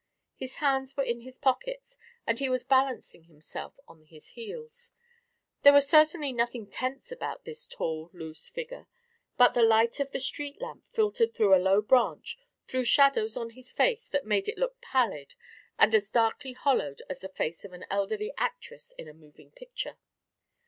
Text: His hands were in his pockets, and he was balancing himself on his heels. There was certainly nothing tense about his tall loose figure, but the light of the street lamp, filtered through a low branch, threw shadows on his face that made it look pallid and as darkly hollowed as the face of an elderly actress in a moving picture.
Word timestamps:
His 0.35 0.55
hands 0.55 0.97
were 0.97 1.03
in 1.03 1.21
his 1.21 1.37
pockets, 1.37 1.99
and 2.25 2.39
he 2.39 2.49
was 2.49 2.63
balancing 2.63 3.25
himself 3.25 3.79
on 3.87 4.05
his 4.05 4.29
heels. 4.29 4.93
There 5.61 5.73
was 5.73 5.87
certainly 5.87 6.33
nothing 6.33 6.71
tense 6.71 7.11
about 7.11 7.45
his 7.45 7.67
tall 7.67 8.09
loose 8.11 8.49
figure, 8.49 8.87
but 9.37 9.53
the 9.53 9.61
light 9.61 9.99
of 9.99 10.09
the 10.11 10.19
street 10.19 10.59
lamp, 10.59 10.85
filtered 10.87 11.35
through 11.35 11.53
a 11.53 11.61
low 11.61 11.83
branch, 11.83 12.39
threw 12.65 12.83
shadows 12.83 13.37
on 13.37 13.51
his 13.51 13.71
face 13.71 14.07
that 14.07 14.25
made 14.25 14.47
it 14.47 14.57
look 14.57 14.81
pallid 14.81 15.35
and 15.77 15.93
as 15.93 16.09
darkly 16.09 16.53
hollowed 16.53 17.03
as 17.07 17.19
the 17.19 17.29
face 17.29 17.63
of 17.63 17.71
an 17.71 17.85
elderly 17.91 18.33
actress 18.39 18.95
in 18.97 19.07
a 19.07 19.13
moving 19.13 19.51
picture. 19.51 19.99